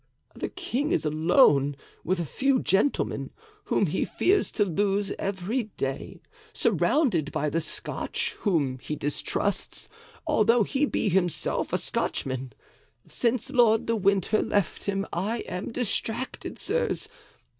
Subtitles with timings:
[0.33, 3.29] The king is alone with a few gentlemen,
[3.65, 6.21] whom he fears to lose every day;
[6.53, 9.87] surrounded by the Scotch, whom he distrusts,
[10.25, 12.51] although he be himself a Scotchman.
[13.07, 17.07] Since Lord de Winter left him I am distracted, sirs.